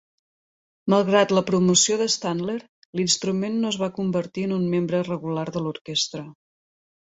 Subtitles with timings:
[0.93, 2.55] Malgrat la promoció d'Stadler,
[3.01, 6.27] l'instrument no es va convertir en un membre regular de l'orquestra.